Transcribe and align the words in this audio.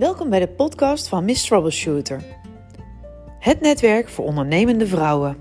Welkom 0.00 0.30
bij 0.30 0.38
de 0.38 0.48
podcast 0.48 1.08
van 1.08 1.24
Miss 1.24 1.46
Troubleshooter. 1.46 2.24
Het 3.38 3.60
netwerk 3.60 4.08
voor 4.08 4.24
ondernemende 4.24 4.86
vrouwen. 4.86 5.36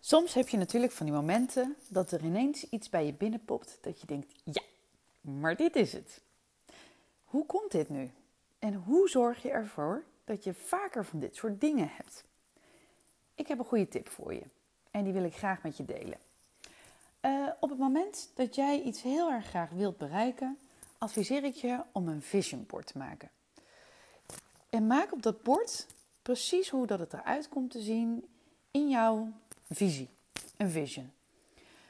Soms 0.00 0.34
heb 0.34 0.48
je 0.48 0.56
natuurlijk 0.56 0.92
van 0.92 1.06
die 1.06 1.14
momenten 1.14 1.76
dat 1.88 2.10
er 2.10 2.24
ineens 2.24 2.68
iets 2.70 2.88
bij 2.88 3.06
je 3.06 3.12
binnenpopt 3.12 3.78
dat 3.80 4.00
je 4.00 4.06
denkt: 4.06 4.32
ja, 4.44 4.62
maar 5.20 5.56
dit 5.56 5.76
is 5.76 5.92
het. 5.92 6.20
Hoe 7.24 7.46
komt 7.46 7.72
dit 7.72 7.88
nu? 7.88 8.10
En 8.58 8.74
hoe 8.74 9.08
zorg 9.08 9.42
je 9.42 9.50
ervoor 9.50 10.02
dat 10.24 10.44
je 10.44 10.54
vaker 10.54 11.04
van 11.04 11.18
dit 11.18 11.36
soort 11.36 11.60
dingen 11.60 11.88
hebt? 11.92 12.24
Ik 13.34 13.48
heb 13.48 13.58
een 13.58 13.64
goede 13.64 13.88
tip 13.88 14.08
voor 14.08 14.34
je 14.34 14.42
en 14.90 15.04
die 15.04 15.12
wil 15.12 15.24
ik 15.24 15.36
graag 15.36 15.62
met 15.62 15.76
je 15.76 15.84
delen. 15.84 16.18
Uh, 17.26 17.48
op 17.60 17.68
het 17.68 17.78
moment 17.78 18.30
dat 18.34 18.54
jij 18.54 18.80
iets 18.80 19.02
heel 19.02 19.30
erg 19.30 19.46
graag 19.46 19.70
wilt 19.70 19.98
bereiken, 19.98 20.58
adviseer 20.98 21.44
ik 21.44 21.54
je 21.54 21.80
om 21.92 22.08
een 22.08 22.22
vision 22.22 22.64
board 22.66 22.86
te 22.86 22.98
maken. 22.98 23.30
En 24.70 24.86
maak 24.86 25.12
op 25.12 25.22
dat 25.22 25.42
bord 25.42 25.86
precies 26.22 26.68
hoe 26.68 26.86
dat 26.86 26.98
het 26.98 27.12
eruit 27.12 27.48
komt 27.48 27.70
te 27.70 27.80
zien 27.80 28.24
in 28.70 28.88
jouw 28.88 29.32
visie, 29.70 30.08
een 30.56 30.70
vision. 30.70 31.12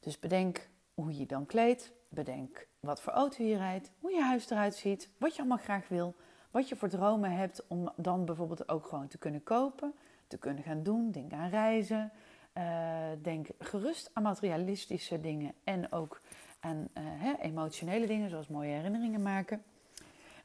Dus 0.00 0.18
bedenk 0.18 0.68
hoe 0.94 1.12
je 1.12 1.18
je 1.18 1.26
dan 1.26 1.46
kleedt, 1.46 1.92
bedenk 2.08 2.66
wat 2.80 3.00
voor 3.00 3.12
auto 3.12 3.44
je 3.44 3.56
rijdt, 3.56 3.90
hoe 4.00 4.12
je 4.12 4.22
huis 4.22 4.50
eruit 4.50 4.74
ziet, 4.74 5.08
wat 5.18 5.32
je 5.32 5.38
allemaal 5.38 5.58
graag 5.58 5.88
wil, 5.88 6.14
wat 6.50 6.68
je 6.68 6.76
voor 6.76 6.88
dromen 6.88 7.30
hebt 7.30 7.62
om 7.66 7.92
dan 7.96 8.24
bijvoorbeeld 8.24 8.68
ook 8.68 8.86
gewoon 8.86 9.08
te 9.08 9.18
kunnen 9.18 9.42
kopen, 9.42 9.94
te 10.26 10.38
kunnen 10.38 10.62
gaan 10.64 10.82
doen. 10.82 11.10
Denk 11.10 11.32
aan 11.32 11.48
reizen, 11.48 12.12
uh, 12.54 13.08
denk 13.22 13.48
gerust 13.58 14.10
aan 14.12 14.22
materialistische 14.22 15.20
dingen 15.20 15.54
en 15.64 15.92
ook 15.92 16.20
aan 16.60 16.88
uh, 16.98 17.32
emotionele 17.40 18.06
dingen, 18.06 18.30
zoals 18.30 18.48
mooie 18.48 18.72
herinneringen 18.72 19.22
maken. 19.22 19.62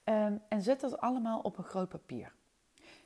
Um, 0.03 0.41
en 0.47 0.61
zet 0.61 0.81
dat 0.81 0.97
allemaal 0.97 1.39
op 1.39 1.57
een 1.57 1.63
groot 1.63 1.89
papier. 1.89 2.33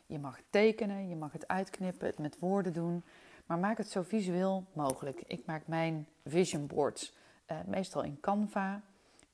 Je 0.05 0.19
mag 0.19 0.39
tekenen, 0.49 1.09
je 1.09 1.15
mag 1.15 1.31
het 1.31 1.47
uitknippen, 1.47 2.07
het 2.07 2.17
met 2.17 2.39
woorden 2.39 2.73
doen, 2.73 3.03
maar 3.45 3.57
maak 3.57 3.77
het 3.77 3.89
zo 3.89 4.01
visueel 4.01 4.65
mogelijk. 4.73 5.21
Ik 5.27 5.45
maak 5.45 5.67
mijn 5.67 6.07
vision 6.25 6.67
boards 6.67 7.13
uh, 7.51 7.57
meestal 7.65 8.03
in 8.03 8.19
Canva. 8.19 8.81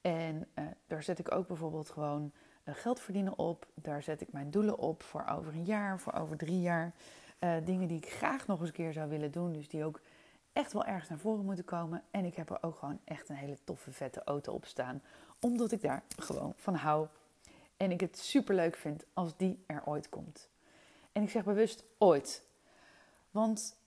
En 0.01 0.47
daar 0.87 1.03
zet 1.03 1.19
ik 1.19 1.31
ook 1.31 1.47
bijvoorbeeld 1.47 1.89
gewoon 1.89 2.31
geld 2.65 2.99
verdienen 2.99 3.37
op. 3.37 3.67
Daar 3.73 4.03
zet 4.03 4.21
ik 4.21 4.31
mijn 4.31 4.51
doelen 4.51 4.77
op 4.77 5.03
voor 5.03 5.25
over 5.31 5.53
een 5.53 5.63
jaar, 5.63 5.99
voor 5.99 6.13
over 6.13 6.37
drie 6.37 6.61
jaar. 6.61 6.93
Uh, 7.39 7.55
dingen 7.63 7.87
die 7.87 7.97
ik 7.97 8.09
graag 8.09 8.47
nog 8.47 8.59
eens 8.59 8.67
een 8.67 8.75
keer 8.75 8.93
zou 8.93 9.09
willen 9.09 9.31
doen. 9.31 9.53
Dus 9.53 9.67
die 9.67 9.85
ook 9.85 10.01
echt 10.53 10.73
wel 10.73 10.85
ergens 10.85 11.09
naar 11.09 11.17
voren 11.17 11.45
moeten 11.45 11.65
komen. 11.65 12.03
En 12.11 12.25
ik 12.25 12.35
heb 12.35 12.49
er 12.49 12.63
ook 12.63 12.75
gewoon 12.75 12.99
echt 13.03 13.29
een 13.29 13.35
hele 13.35 13.57
toffe, 13.63 13.91
vette 13.91 14.23
auto 14.23 14.53
op 14.53 14.65
staan. 14.65 15.01
Omdat 15.39 15.71
ik 15.71 15.81
daar 15.81 16.03
gewoon 16.17 16.53
van 16.55 16.75
hou. 16.75 17.07
En 17.77 17.91
ik 17.91 18.01
het 18.01 18.17
super 18.17 18.55
leuk 18.55 18.75
vind 18.75 19.03
als 19.13 19.37
die 19.37 19.63
er 19.65 19.81
ooit 19.85 20.09
komt. 20.09 20.49
En 21.11 21.23
ik 21.23 21.29
zeg 21.29 21.43
bewust 21.43 21.83
ooit. 21.97 22.43
Want 23.31 23.77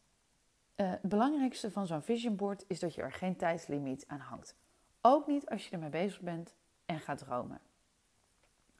uh, 0.76 0.90
het 0.90 1.02
belangrijkste 1.02 1.70
van 1.70 1.86
zo'n 1.86 2.02
vision 2.02 2.36
board 2.36 2.64
is 2.66 2.78
dat 2.78 2.94
je 2.94 3.02
er 3.02 3.12
geen 3.12 3.36
tijdslimiet 3.36 4.04
aan 4.06 4.20
hangt. 4.20 4.54
Ook 5.00 5.26
niet 5.26 5.48
als 5.48 5.64
je 5.64 5.70
ermee 5.70 5.90
bezig 5.90 6.20
bent 6.20 6.54
en 6.86 7.00
gaat 7.00 7.18
dromen. 7.18 7.60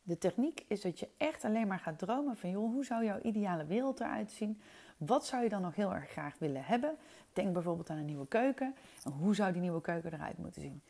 De 0.09 0.19
techniek 0.19 0.65
is 0.69 0.81
dat 0.81 0.99
je 0.99 1.09
echt 1.17 1.45
alleen 1.45 1.67
maar 1.67 1.79
gaat 1.79 1.99
dromen 1.99 2.37
van, 2.37 2.51
joh, 2.51 2.73
hoe 2.73 2.85
zou 2.85 3.05
jouw 3.05 3.21
ideale 3.23 3.67
wereld 3.67 4.01
eruit 4.01 4.31
zien? 4.31 4.61
Wat 4.97 5.27
zou 5.27 5.43
je 5.43 5.49
dan 5.49 5.63
nog 5.63 5.75
heel 5.75 5.95
erg 5.95 6.11
graag 6.11 6.39
willen 6.39 6.65
hebben? 6.65 6.97
Denk 7.33 7.53
bijvoorbeeld 7.53 7.91
aan 7.91 7.97
een 7.97 8.05
nieuwe 8.05 8.27
keuken. 8.27 8.75
En 9.05 9.11
hoe 9.11 9.35
zou 9.35 9.53
die 9.53 9.61
nieuwe 9.61 9.81
keuken 9.81 10.13
eruit 10.13 10.39
moeten 10.39 10.63
zien? 10.63 10.83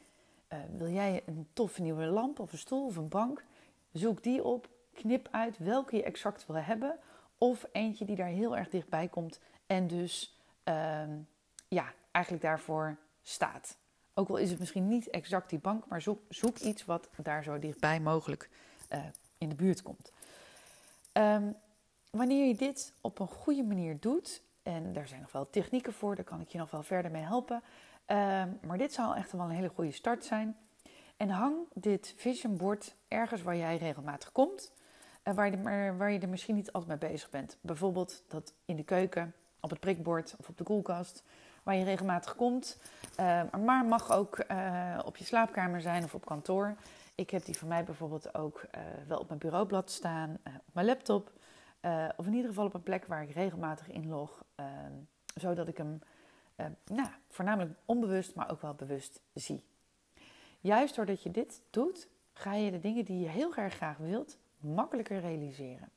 Uh, 0.52 0.58
wil 0.76 0.88
jij 0.88 1.22
een 1.26 1.48
toffe 1.52 1.82
nieuwe 1.82 2.04
lamp 2.04 2.38
of 2.38 2.52
een 2.52 2.58
stoel 2.58 2.86
of 2.86 2.96
een 2.96 3.08
bank? 3.08 3.44
Zoek 3.92 4.22
die 4.22 4.44
op, 4.44 4.68
knip 4.92 5.28
uit 5.30 5.58
welke 5.58 5.96
je 5.96 6.02
exact 6.02 6.46
wil 6.46 6.56
hebben. 6.56 6.98
Of 7.38 7.66
eentje 7.72 8.04
die 8.04 8.16
daar 8.16 8.26
heel 8.26 8.56
erg 8.56 8.68
dichtbij 8.68 9.08
komt 9.08 9.40
en 9.66 9.86
dus 9.86 10.38
uh, 10.68 11.02
ja, 11.68 11.92
eigenlijk 12.10 12.44
daarvoor 12.44 12.96
staat. 13.22 13.76
Ook 14.14 14.28
al 14.28 14.36
is 14.36 14.50
het 14.50 14.58
misschien 14.58 14.88
niet 14.88 15.10
exact 15.10 15.50
die 15.50 15.58
bank, 15.58 15.86
maar 15.86 16.02
zoek, 16.02 16.20
zoek 16.28 16.58
iets 16.58 16.84
wat 16.84 17.08
daar 17.22 17.42
zo 17.42 17.58
dichtbij 17.58 18.00
mogelijk 18.00 18.50
uh, 18.88 18.98
in 19.38 19.48
de 19.48 19.54
buurt 19.54 19.82
komt. 19.82 20.12
Um, 21.12 21.54
wanneer 22.10 22.46
je 22.46 22.54
dit 22.54 22.92
op 23.00 23.18
een 23.18 23.26
goede 23.26 23.62
manier 23.62 24.00
doet, 24.00 24.42
en 24.62 24.92
daar 24.92 25.08
zijn 25.08 25.20
nog 25.20 25.32
wel 25.32 25.50
technieken 25.50 25.92
voor, 25.92 26.14
daar 26.14 26.24
kan 26.24 26.40
ik 26.40 26.48
je 26.48 26.58
nog 26.58 26.70
wel 26.70 26.82
verder 26.82 27.10
mee 27.10 27.22
helpen. 27.22 27.56
Um, 28.06 28.58
maar 28.66 28.78
dit 28.78 28.92
zou 28.92 29.16
echt 29.16 29.32
wel 29.32 29.40
een 29.40 29.50
hele 29.50 29.68
goede 29.68 29.92
start 29.92 30.24
zijn. 30.24 30.56
En 31.16 31.28
hang 31.28 31.56
dit 31.74 32.14
vision 32.16 32.56
board 32.56 32.94
ergens 33.08 33.42
waar 33.42 33.56
jij 33.56 33.76
regelmatig 33.76 34.32
komt, 34.32 34.72
uh, 35.24 35.34
waar, 35.34 35.50
je 35.50 35.56
er, 35.56 35.96
waar 35.96 36.10
je 36.10 36.18
er 36.18 36.28
misschien 36.28 36.54
niet 36.54 36.72
altijd 36.72 37.00
mee 37.00 37.10
bezig 37.10 37.30
bent. 37.30 37.56
Bijvoorbeeld 37.60 38.22
dat 38.28 38.52
in 38.64 38.76
de 38.76 38.84
keuken, 38.84 39.34
op 39.60 39.70
het 39.70 39.80
prikbord 39.80 40.34
of 40.38 40.48
op 40.48 40.58
de 40.58 40.64
koelkast, 40.64 41.22
waar 41.62 41.74
je 41.74 41.84
regelmatig 41.84 42.36
komt. 42.36 42.78
Uh, 43.20 43.42
maar 43.64 43.84
mag 43.84 44.12
ook 44.12 44.44
uh, 44.50 44.98
op 45.04 45.16
je 45.16 45.24
slaapkamer 45.24 45.80
zijn 45.80 46.04
of 46.04 46.14
op 46.14 46.24
kantoor. 46.24 46.76
Ik 47.18 47.30
heb 47.30 47.44
die 47.44 47.58
van 47.58 47.68
mij 47.68 47.84
bijvoorbeeld 47.84 48.34
ook 48.34 48.62
uh, 48.74 48.80
wel 49.08 49.18
op 49.18 49.28
mijn 49.28 49.38
bureaublad 49.38 49.90
staan, 49.90 50.28
uh, 50.30 50.54
op 50.66 50.74
mijn 50.74 50.86
laptop. 50.86 51.32
Uh, 51.80 52.08
of 52.16 52.26
in 52.26 52.32
ieder 52.32 52.48
geval 52.48 52.66
op 52.66 52.74
een 52.74 52.82
plek 52.82 53.06
waar 53.06 53.22
ik 53.22 53.30
regelmatig 53.30 53.88
inlog. 53.90 54.44
Ehm, 54.54 54.92
zodat 55.34 55.68
ik 55.68 55.76
hem 55.76 55.98
nou, 56.84 57.08
voornamelijk 57.28 57.78
onbewust, 57.84 58.34
maar 58.34 58.50
ook 58.50 58.62
wel 58.62 58.74
bewust 58.74 59.20
zie. 59.34 59.64
Juist 60.60 60.94
doordat 60.94 61.22
je 61.22 61.30
dit 61.30 61.62
doet, 61.70 62.08
ga 62.32 62.54
je 62.54 62.70
de 62.70 62.80
dingen 62.80 63.04
die 63.04 63.20
je 63.20 63.28
heel 63.28 63.54
erg 63.54 63.74
graag 63.74 63.96
wilt, 63.96 64.38
makkelijker 64.58 65.20
realiseren. 65.20 65.88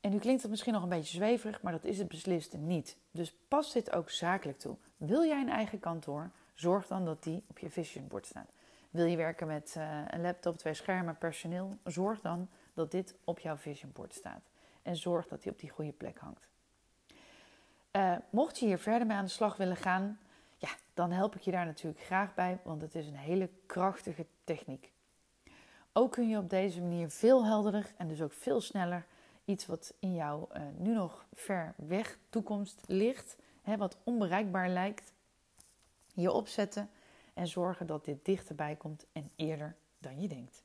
En 0.00 0.10
nu 0.10 0.18
klinkt 0.18 0.42
het 0.42 0.50
misschien 0.50 0.72
nog 0.72 0.82
een 0.82 0.88
beetje 0.88 1.16
zweverig, 1.16 1.62
maar 1.62 1.72
dat 1.72 1.84
is 1.84 1.98
het 1.98 2.08
beslist 2.08 2.56
niet. 2.56 2.96
Dus 3.10 3.34
pas 3.48 3.72
dit 3.72 3.92
ook 3.92 4.10
zakelijk 4.10 4.58
toe. 4.58 4.76
Wil 4.96 5.24
jij 5.24 5.40
een 5.40 5.48
eigen 5.48 5.80
kantoor? 5.80 6.30
Zorg 6.54 6.86
dan 6.86 7.04
dat 7.04 7.22
die 7.22 7.42
op 7.46 7.58
je 7.58 7.70
vision 7.70 8.08
board 8.08 8.26
staat. 8.26 8.52
Wil 8.94 9.06
je 9.06 9.16
werken 9.16 9.46
met 9.46 9.74
uh, 9.78 10.00
een 10.06 10.20
laptop, 10.20 10.58
twee 10.58 10.74
schermen, 10.74 11.18
personeel? 11.18 11.76
Zorg 11.84 12.20
dan 12.20 12.48
dat 12.74 12.90
dit 12.90 13.14
op 13.24 13.38
jouw 13.38 13.56
vision 13.56 13.92
board 13.92 14.14
staat. 14.14 14.50
En 14.82 14.96
zorg 14.96 15.28
dat 15.28 15.42
die 15.42 15.52
op 15.52 15.58
die 15.58 15.70
goede 15.70 15.92
plek 15.92 16.18
hangt. 16.18 16.48
Uh, 17.92 18.16
mocht 18.30 18.58
je 18.58 18.66
hier 18.66 18.78
verder 18.78 19.06
mee 19.06 19.16
aan 19.16 19.24
de 19.24 19.30
slag 19.30 19.56
willen 19.56 19.76
gaan, 19.76 20.18
ja, 20.56 20.68
dan 20.94 21.10
help 21.10 21.34
ik 21.34 21.40
je 21.40 21.50
daar 21.50 21.64
natuurlijk 21.64 22.04
graag 22.04 22.34
bij, 22.34 22.58
want 22.62 22.82
het 22.82 22.94
is 22.94 23.06
een 23.06 23.16
hele 23.16 23.48
krachtige 23.66 24.26
techniek. 24.44 24.92
Ook 25.92 26.12
kun 26.12 26.28
je 26.28 26.38
op 26.38 26.50
deze 26.50 26.80
manier 26.80 27.10
veel 27.10 27.44
helderder 27.44 27.92
en 27.96 28.08
dus 28.08 28.22
ook 28.22 28.32
veel 28.32 28.60
sneller 28.60 29.06
iets 29.44 29.66
wat 29.66 29.94
in 29.98 30.14
jouw 30.14 30.48
uh, 30.52 30.62
nu 30.76 30.94
nog 30.94 31.24
ver 31.32 31.74
weg 31.76 32.18
toekomst 32.28 32.80
ligt, 32.86 33.36
hè, 33.62 33.76
wat 33.76 33.98
onbereikbaar 34.04 34.68
lijkt, 34.68 35.12
je 36.12 36.32
opzetten 36.32 36.90
en 37.34 37.46
zorgen 37.46 37.86
dat 37.86 38.04
dit 38.04 38.24
dichterbij 38.24 38.76
komt 38.76 39.06
en 39.12 39.30
eerder 39.36 39.76
dan 39.98 40.20
je 40.20 40.28
denkt. 40.28 40.62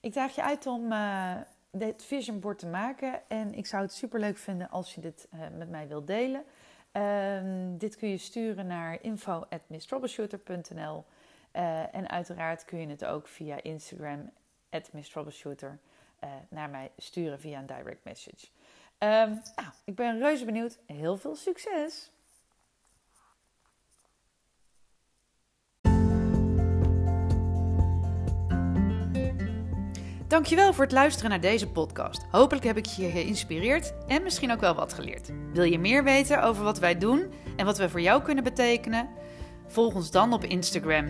Ik 0.00 0.14
daag 0.14 0.34
je 0.34 0.42
uit 0.42 0.66
om 0.66 0.92
uh, 0.92 1.36
dit 1.70 2.04
vision 2.04 2.40
board 2.40 2.58
te 2.58 2.66
maken 2.66 3.28
en 3.28 3.54
ik 3.54 3.66
zou 3.66 3.82
het 3.82 3.92
super 3.92 4.20
leuk 4.20 4.38
vinden 4.38 4.70
als 4.70 4.94
je 4.94 5.00
dit 5.00 5.28
uh, 5.34 5.40
met 5.56 5.70
mij 5.70 5.88
wilt 5.88 6.06
delen. 6.06 6.44
Uh, 6.92 7.42
dit 7.78 7.96
kun 7.96 8.08
je 8.08 8.18
sturen 8.18 8.66
naar 8.66 9.02
info@misstroubleshooter.nl 9.02 11.04
uh, 11.52 11.94
en 11.94 12.08
uiteraard 12.08 12.64
kun 12.64 12.78
je 12.78 12.86
het 12.86 13.04
ook 13.04 13.28
via 13.28 13.62
Instagram 13.62 14.30
@misstroubleshooter 14.92 15.78
naar 16.48 16.70
mij 16.70 16.90
sturen 16.96 17.40
via 17.40 17.58
een 17.58 17.66
direct 17.66 18.04
message. 18.04 18.46
Um, 18.98 19.40
nou, 19.56 19.68
ik 19.84 19.94
ben 19.94 20.18
reuze 20.18 20.44
benieuwd. 20.44 20.78
Heel 20.86 21.16
veel 21.16 21.34
succes! 21.34 22.10
Dankjewel 30.30 30.72
voor 30.72 30.84
het 30.84 30.92
luisteren 30.92 31.30
naar 31.30 31.40
deze 31.40 31.68
podcast. 31.68 32.26
Hopelijk 32.30 32.64
heb 32.64 32.76
ik 32.76 32.86
je 32.86 33.10
geïnspireerd 33.10 33.92
en 34.06 34.22
misschien 34.22 34.52
ook 34.52 34.60
wel 34.60 34.74
wat 34.74 34.92
geleerd. 34.92 35.30
Wil 35.52 35.64
je 35.64 35.78
meer 35.78 36.04
weten 36.04 36.42
over 36.42 36.64
wat 36.64 36.78
wij 36.78 36.98
doen 36.98 37.32
en 37.56 37.64
wat 37.64 37.78
we 37.78 37.88
voor 37.88 38.00
jou 38.00 38.22
kunnen 38.22 38.44
betekenen? 38.44 39.08
Volg 39.66 39.94
ons 39.94 40.10
dan 40.10 40.32
op 40.32 40.44
Instagram 40.44 41.06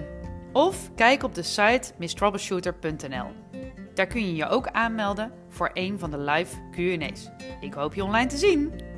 of 0.53 0.91
kijk 0.95 1.23
op 1.23 1.35
de 1.35 1.43
site 1.43 1.93
misstroubleshooter.nl. 1.99 3.27
Daar 3.95 4.07
kun 4.07 4.27
je 4.27 4.35
je 4.35 4.49
ook 4.49 4.67
aanmelden 4.67 5.33
voor 5.49 5.71
een 5.75 5.99
van 5.99 6.11
de 6.11 6.19
live 6.19 6.57
Q&A's. 6.71 7.29
Ik 7.61 7.73
hoop 7.73 7.95
je 7.95 8.05
online 8.05 8.29
te 8.29 8.37
zien. 8.37 8.90